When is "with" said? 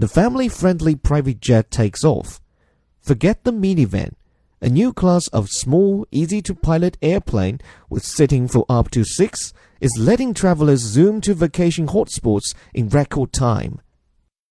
7.90-8.02